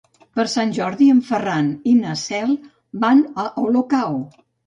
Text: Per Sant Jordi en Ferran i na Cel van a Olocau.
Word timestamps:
Per 0.37 0.43
Sant 0.53 0.69
Jordi 0.77 1.09
en 1.15 1.19
Ferran 1.27 1.67
i 1.91 1.93
na 1.99 2.15
Cel 2.23 2.55
van 3.05 3.23
a 3.45 3.49
Olocau. 3.67 4.19